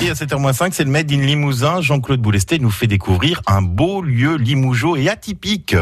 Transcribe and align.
À 0.00 0.14
7h05, 0.14 0.70
c'est 0.72 0.84
le 0.84 0.90
Made 0.90 1.12
in 1.12 1.20
Limousin. 1.20 1.82
Jean-Claude 1.82 2.20
Boulesté 2.20 2.58
nous 2.58 2.70
fait 2.70 2.86
découvrir 2.86 3.42
un 3.46 3.60
beau 3.60 4.00
lieu 4.00 4.36
limougeot 4.36 4.96
et 4.96 5.10
atypique. 5.10 5.76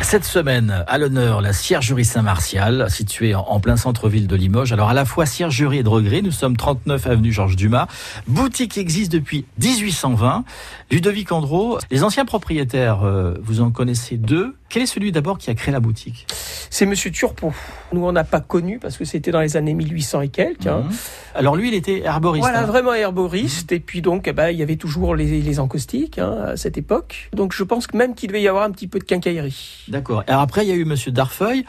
Cette 0.00 0.24
semaine, 0.24 0.82
à 0.88 0.98
l'honneur, 0.98 1.40
la 1.40 1.52
Ciergerie 1.52 2.06
Saint-Martial, 2.06 2.90
située 2.90 3.34
en 3.34 3.60
plein 3.60 3.76
centre-ville 3.76 4.26
de 4.26 4.34
Limoges. 4.34 4.72
Alors, 4.72 4.88
à 4.88 4.94
la 4.94 5.04
fois 5.04 5.26
Ciergerie 5.26 5.78
et 5.78 5.82
Droguerie, 5.82 6.22
nous 6.22 6.32
sommes 6.32 6.56
39 6.56 7.06
avenue 7.06 7.32
Georges 7.32 7.54
Dumas. 7.54 7.86
Boutique 8.26 8.76
existe 8.78 9.12
depuis 9.12 9.44
1820. 9.62 10.44
Ludovic 10.90 11.30
Andro, 11.32 11.78
les 11.90 12.02
anciens 12.02 12.24
propriétaires, 12.24 13.04
euh, 13.04 13.34
vous 13.42 13.60
en 13.60 13.70
connaissez 13.70 14.16
deux. 14.16 14.56
Quel 14.68 14.82
est 14.82 14.86
celui 14.86 15.12
d'abord 15.12 15.38
qui 15.38 15.50
a 15.50 15.54
créé 15.54 15.70
la 15.70 15.80
boutique? 15.80 16.26
C'est 16.74 16.86
Monsieur 16.86 17.12
Turpot. 17.12 17.52
Nous, 17.92 18.04
on 18.04 18.10
n'a 18.10 18.24
pas 18.24 18.40
connu 18.40 18.80
parce 18.80 18.96
que 18.96 19.04
c'était 19.04 19.30
dans 19.30 19.38
les 19.38 19.56
années 19.56 19.74
1800 19.74 20.22
et 20.22 20.28
quelques. 20.28 20.66
Hein. 20.66 20.82
Mhm. 20.88 20.96
Alors, 21.36 21.54
lui, 21.54 21.68
il 21.68 21.74
était 21.74 22.00
herboriste. 22.00 22.42
Voilà, 22.42 22.62
hein. 22.62 22.66
vraiment 22.66 22.92
herboriste. 22.92 23.70
Et 23.70 23.78
puis 23.78 24.02
donc, 24.02 24.26
eh 24.26 24.32
ben, 24.32 24.50
il 24.50 24.58
y 24.58 24.62
avait 24.64 24.74
toujours 24.74 25.14
les, 25.14 25.40
les 25.40 25.60
encaustiques 25.60 26.18
hein, 26.18 26.36
à 26.48 26.56
cette 26.56 26.76
époque. 26.76 27.30
Donc, 27.32 27.52
je 27.52 27.62
pense 27.62 27.86
que 27.86 27.96
même 27.96 28.16
qu'il 28.16 28.26
devait 28.26 28.42
y 28.42 28.48
avoir 28.48 28.64
un 28.64 28.72
petit 28.72 28.88
peu 28.88 28.98
de 28.98 29.04
quincaillerie. 29.04 29.84
D'accord. 29.86 30.24
Alors 30.26 30.40
après, 30.40 30.66
il 30.66 30.68
y 30.68 30.72
a 30.72 30.74
eu 30.74 30.84
Monsieur 30.84 31.12
Darfeuil. 31.12 31.64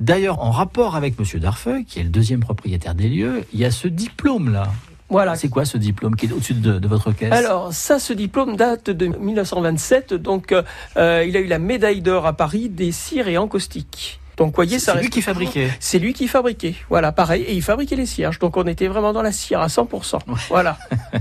D'ailleurs, 0.00 0.42
en 0.42 0.50
rapport 0.50 0.96
avec 0.96 1.20
Monsieur 1.20 1.38
Darfeuil, 1.38 1.84
qui 1.84 2.00
est 2.00 2.02
le 2.02 2.08
deuxième 2.08 2.40
propriétaire 2.40 2.96
des 2.96 3.08
lieux, 3.08 3.44
il 3.52 3.60
y 3.60 3.64
a 3.64 3.70
ce 3.70 3.86
diplôme-là. 3.86 4.72
Voilà. 5.08 5.36
C'est 5.36 5.50
quoi 5.50 5.66
ce 5.66 5.78
diplôme 5.78 6.16
qui 6.16 6.26
est 6.26 6.32
au-dessus 6.32 6.54
de, 6.54 6.80
de 6.80 6.88
votre 6.88 7.12
caisse? 7.12 7.30
Alors 7.32 7.72
ça, 7.72 8.00
ce 8.00 8.12
diplôme 8.12 8.56
date 8.56 8.90
de 8.90 9.06
1927. 9.06 10.14
Donc, 10.14 10.50
euh, 10.50 10.64
euh, 10.96 11.24
il 11.24 11.36
a 11.36 11.40
eu 11.40 11.46
la 11.46 11.60
médaille 11.60 12.02
d'or 12.02 12.26
à 12.26 12.32
Paris 12.32 12.68
des 12.68 12.90
cires 12.90 13.28
et 13.28 13.38
encaustiques. 13.38 14.18
Donc, 14.38 14.54
voyez, 14.54 14.78
ça 14.78 14.94
c'est 14.94 15.00
lui 15.02 15.10
qui 15.10 15.20
fabriquait. 15.20 15.70
C'est 15.80 15.98
lui 15.98 16.14
qui 16.14 16.28
fabriquait. 16.28 16.74
Voilà, 16.88 17.12
pareil. 17.12 17.42
Et 17.42 17.54
il 17.54 17.62
fabriquait 17.62 17.96
les 17.96 18.06
cierges. 18.06 18.38
Donc, 18.38 18.56
on 18.56 18.64
était 18.64 18.86
vraiment 18.86 19.12
dans 19.12 19.22
la 19.22 19.32
cire 19.32 19.60
à 19.60 19.66
100%. 19.66 20.18
Voilà. 20.48 20.78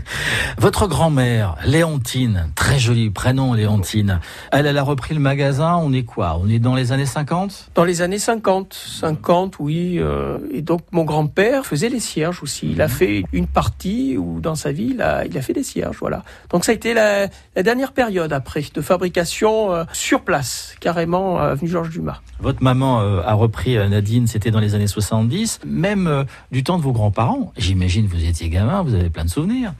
Votre 0.57 0.87
grand-mère, 0.87 1.55
Léontine, 1.65 2.49
très 2.55 2.79
joli 2.79 3.09
prénom 3.09 3.53
Léontine, 3.53 4.19
elle, 4.51 4.65
elle 4.67 4.77
a 4.77 4.83
repris 4.83 5.13
le 5.13 5.19
magasin, 5.19 5.75
on 5.75 5.91
est 5.93 6.03
quoi? 6.03 6.39
On 6.41 6.47
est 6.49 6.59
dans 6.59 6.75
les 6.75 6.91
années 6.91 7.05
50 7.05 7.71
Dans 7.75 7.83
les 7.83 8.01
années 8.01 8.19
50, 8.19 8.73
50, 8.73 9.55
oui. 9.59 9.97
euh, 9.99 10.37
et 10.53 10.61
donc 10.61 10.81
mon 10.91 11.03
grand-père 11.03 11.65
faisait 11.65 11.89
les 11.89 11.99
cierges 11.99 12.43
aussi. 12.43 12.69
Il 12.71 12.81
a 12.81 12.87
fait 12.87 13.23
une 13.33 13.47
partie 13.47 14.17
où 14.17 14.39
dans 14.39 14.55
sa 14.55 14.71
vie, 14.71 14.91
il 14.91 15.01
a, 15.01 15.25
il 15.25 15.37
a 15.37 15.41
fait 15.41 15.53
des 15.53 15.63
cierges, 15.63 15.97
voilà. 15.99 16.23
Donc 16.49 16.65
ça 16.65 16.71
a 16.71 16.75
été 16.75 16.93
la, 16.93 17.27
la 17.55 17.63
dernière 17.63 17.91
période 17.93 18.33
après 18.33 18.63
de 18.73 18.81
fabrication 18.81 19.73
euh, 19.73 19.83
sur 19.93 20.21
place, 20.21 20.75
carrément 20.79 21.39
euh, 21.41 21.51
avenue 21.51 21.69
Georges 21.69 21.89
Dumas. 21.89 22.21
Votre 22.39 22.63
maman 22.63 23.01
a 23.25 23.33
repris 23.33 23.77
euh, 23.77 23.87
Nadine, 23.87 24.27
c'était 24.27 24.51
dans 24.51 24.59
les 24.59 24.75
années 24.75 24.87
70, 24.87 25.61
même 25.65 26.07
euh, 26.07 26.23
du 26.51 26.63
temps 26.63 26.77
de 26.77 26.83
vos 26.83 26.91
grands-parents. 26.91 27.51
J'imagine 27.57 28.07
vous 28.07 28.25
étiez 28.25 28.49
gamin, 28.49 28.81
vous 28.81 28.93
avez 28.93 29.09
plein 29.09 29.25
de 29.25 29.29
souvenirs. 29.29 29.73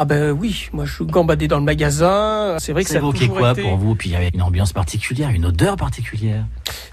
Ah 0.00 0.04
ben 0.04 0.30
oui, 0.30 0.68
moi 0.72 0.84
je 0.84 1.02
gambadais 1.02 1.48
dans 1.48 1.58
le 1.58 1.64
magasin. 1.64 2.56
C'est 2.60 2.72
vrai 2.72 2.84
que 2.84 2.90
Ça 2.90 2.98
évoquait 2.98 3.26
quoi 3.26 3.50
été... 3.52 3.62
pour 3.62 3.76
vous 3.76 3.96
Puis 3.96 4.10
il 4.10 4.12
y 4.12 4.16
avait 4.16 4.30
une 4.32 4.42
ambiance 4.42 4.72
particulière, 4.72 5.30
une 5.30 5.46
odeur 5.46 5.76
particulière? 5.76 6.44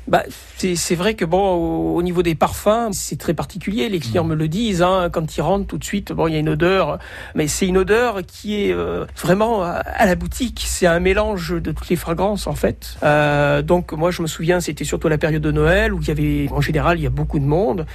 Bah, 0.08 0.24
c'est 0.58 0.76
c'est 0.76 0.96
vrai 0.96 1.14
que 1.14 1.24
bon, 1.26 1.40
au, 1.40 1.96
au 1.96 2.02
niveau 2.02 2.24
des 2.24 2.34
parfums, 2.34 2.92
c'est 2.94 3.18
très 3.18 3.36
particulier. 3.36 3.90
Les 3.90 4.00
clients 4.00 4.24
me 4.24 4.36
le 4.36 4.48
disent. 4.48 4.82
Hein, 4.82 5.10
quand 5.12 5.38
ils 5.38 5.42
rentrent, 5.42 5.68
tout 5.68 5.78
de 5.78 5.84
suite, 5.84 6.12
bon, 6.14 6.28
il 6.28 6.34
y 6.34 6.36
a 6.36 6.40
une 6.40 6.50
odeur, 6.50 6.98
mais 7.36 7.48
c'est 7.48 7.68
une 7.68 7.78
odeur 7.78 8.22
qui 8.26 8.64
est 8.64 8.74
euh, 8.74 9.06
vraiment 9.18 9.62
à, 9.62 9.68
à 9.70 10.06
la 10.08 10.16
boutique. 10.16 10.64
C'est 10.66 10.88
un 10.88 11.00
mélange 11.00 11.54
de 11.62 11.72
toutes 11.72 11.90
les 11.90 11.96
fragrances 11.96 12.48
en 12.48 12.56
fait. 12.56 12.98
Euh, 13.04 13.62
donc 13.62 13.92
moi, 13.94 14.10
je 14.10 14.24
me 14.24 14.28
souviens, 14.28 14.60
c'était 14.60 14.84
surtout 14.84 15.10
la 15.10 15.20
période 15.20 15.44
de 15.44 15.52
Noël 15.52 15.94
où 15.94 16.02
il 16.02 16.08
y 16.08 16.12
avait, 16.12 16.48
en 16.52 16.62
général, 16.62 16.98
il 17.00 17.04
y 17.04 17.08
a 17.08 17.12
beaucoup 17.12 17.38
de 17.40 17.46
monde, 17.46 17.86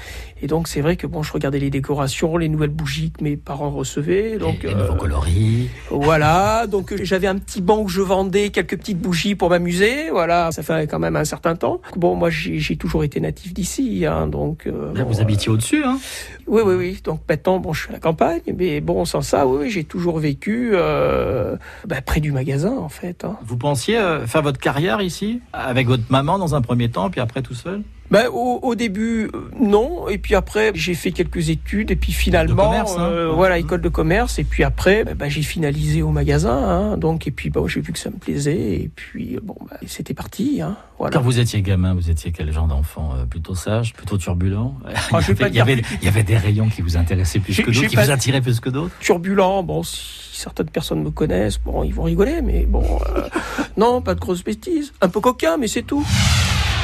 et 0.40 0.46
donc 0.46 0.68
c'est 0.68 0.80
vrai 0.80 0.96
que 0.96 1.06
bon, 1.08 1.22
je 1.24 1.32
regardais 1.32 1.58
les 1.58 1.70
décorations, 1.70 2.36
les 2.36 2.48
nouvelles 2.48 2.70
bougies 2.70 3.10
que 3.10 3.24
mes 3.24 3.36
parents 3.36 3.70
recevaient. 3.70 4.38
Donc 4.38 4.64
euh, 4.64 4.99
coloris. 5.00 5.70
voilà, 5.90 6.66
donc 6.66 6.92
euh, 6.92 6.98
j'avais 7.02 7.26
un 7.26 7.36
petit 7.36 7.62
banc 7.62 7.80
où 7.80 7.88
je 7.88 8.02
vendais 8.02 8.50
quelques 8.50 8.76
petites 8.76 8.98
bougies 9.00 9.34
pour 9.34 9.48
m'amuser. 9.48 10.10
Voilà, 10.10 10.52
ça 10.52 10.62
fait 10.62 10.86
quand 10.86 10.98
même 10.98 11.16
un 11.16 11.24
certain 11.24 11.56
temps. 11.56 11.80
Bon, 11.96 12.14
moi 12.16 12.28
j'ai 12.28 12.76
toujours 12.76 13.02
été 13.02 13.18
natif 13.18 13.54
d'ici, 13.54 14.04
hein, 14.04 14.26
donc. 14.26 14.66
euh, 14.66 14.92
Là, 14.94 15.04
bon, 15.04 15.10
vous 15.10 15.20
habitiez 15.22 15.50
au-dessus, 15.50 15.82
hein 15.84 15.98
Oui, 16.46 16.60
oui, 16.66 16.74
oui. 16.74 17.00
Donc 17.02 17.20
maintenant, 17.30 17.58
bon, 17.60 17.72
je 17.72 17.80
suis 17.80 17.88
à 17.88 17.92
la 17.94 17.98
campagne, 17.98 18.42
mais 18.54 18.82
bon, 18.82 19.06
sans 19.06 19.22
ça, 19.22 19.46
oui, 19.46 19.58
oui, 19.62 19.70
j'ai 19.70 19.84
toujours 19.84 20.18
vécu 20.18 20.72
euh, 20.74 21.56
bah, 21.86 22.02
près 22.04 22.20
du 22.20 22.30
magasin, 22.30 22.76
en 22.76 22.90
fait. 22.90 23.24
Hein. 23.24 23.38
Vous 23.46 23.56
pensiez 23.56 23.96
euh, 23.96 24.26
faire 24.26 24.42
votre 24.42 24.60
carrière 24.60 25.00
ici 25.00 25.40
Avec 25.54 25.86
votre 25.88 26.04
maman 26.10 26.38
dans 26.38 26.54
un 26.54 26.60
premier 26.60 26.90
temps, 26.90 27.08
puis 27.08 27.22
après 27.22 27.40
tout 27.40 27.54
seul? 27.54 27.82
Ben, 28.10 28.26
au, 28.32 28.58
au 28.62 28.74
début, 28.74 29.30
euh, 29.34 29.50
non, 29.58 30.08
et 30.08 30.18
puis 30.18 30.34
après, 30.34 30.72
j'ai 30.74 30.94
fait 30.94 31.12
quelques 31.12 31.48
études, 31.48 31.90
et 31.92 31.96
puis 31.96 32.12
finalement, 32.12 32.64
commerce, 32.64 32.96
hein. 32.98 33.02
euh, 33.02 33.32
voilà, 33.32 33.58
école 33.58 33.80
de 33.80 33.88
commerce, 33.88 34.38
et 34.40 34.44
puis 34.44 34.64
après, 34.64 35.04
ben, 35.04 35.28
j'ai 35.28 35.42
finalisé 35.42 36.02
au 36.02 36.10
magasin, 36.10 36.50
hein, 36.56 36.96
donc, 36.96 37.28
et 37.28 37.30
puis 37.30 37.50
bon, 37.50 37.68
j'ai 37.68 37.80
vu 37.80 37.92
que 37.92 37.98
ça 37.98 38.10
me 38.10 38.16
plaisait, 38.16 38.74
et 38.74 38.90
puis 38.94 39.38
bon, 39.42 39.56
ben, 39.70 39.76
c'était 39.86 40.14
parti, 40.14 40.60
hein, 40.60 40.76
voilà. 40.98 41.16
Quand 41.16 41.22
vous 41.22 41.38
étiez 41.38 41.62
gamin, 41.62 41.94
vous 41.94 42.10
étiez 42.10 42.30
quel 42.32 42.52
genre 42.52 42.66
d'enfant 42.66 43.14
Euh, 43.16 43.24
Plutôt 43.24 43.54
sage, 43.54 43.94
plutôt 43.94 44.18
turbulent? 44.18 44.74
Ah, 45.12 45.20
il, 45.28 45.28
y 45.28 45.30
avait, 45.30 45.48
il, 45.48 45.54
y 45.54 45.60
avait, 45.60 45.82
il 46.02 46.04
y 46.04 46.08
avait 46.08 46.22
des 46.24 46.36
rayons 46.36 46.68
qui 46.68 46.82
vous 46.82 46.96
intéressaient 46.96 47.38
plus 47.38 47.56
que 47.56 47.70
d'autres, 47.70 47.86
qui 47.86 47.96
vous 47.96 48.10
attiraient 48.10 48.40
plus 48.40 48.60
que 48.60 48.68
d'autres? 48.70 48.94
Turbulent. 49.00 49.62
Bon, 49.62 49.82
si 49.82 49.96
certaines 50.32 50.68
personnes 50.68 51.02
me 51.02 51.10
connaissent, 51.10 51.58
bon, 51.58 51.84
ils 51.84 51.94
vont 51.94 52.02
rigoler, 52.02 52.42
mais 52.42 52.66
bon, 52.66 52.84
euh, 53.16 53.22
non, 53.76 54.02
pas 54.02 54.14
de 54.14 54.20
grosses 54.20 54.44
bêtises. 54.44 54.92
Un 55.00 55.08
peu 55.08 55.20
coquin, 55.20 55.56
mais 55.56 55.68
c'est 55.68 55.82
tout. 55.82 56.04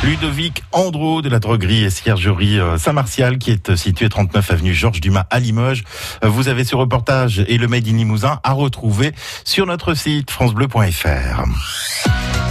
Ludovic 0.04 0.62
Andro 0.72 1.22
de 1.22 1.28
la 1.28 1.38
droguerie 1.40 1.84
et 1.84 1.90
ciergerie 1.90 2.60
euh, 2.60 2.78
Saint-Martial 2.78 3.38
qui 3.38 3.50
est 3.50 3.70
euh, 3.70 3.76
situé 3.76 4.08
39 4.08 4.50
avenue 4.52 4.74
Georges 4.74 5.00
Dumas 5.00 5.26
à 5.30 5.40
Limoges. 5.40 5.84
Euh, 6.22 6.28
Vous 6.28 6.48
avez 6.48 6.64
ce 6.64 6.76
reportage 6.76 7.44
et 7.48 7.58
le 7.58 7.66
Made 7.66 7.88
in 7.88 7.96
Limousin 7.96 8.38
à 8.44 8.52
retrouver 8.52 9.12
sur 9.44 9.66
notre 9.66 9.94
site 9.94 10.30
francebleu.fr. 10.30 11.44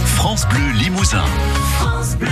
France 0.04 0.46
Bleu 0.48 0.72
Limousin. 0.82 1.24
France 1.78 2.16
Bleu. 2.16 2.28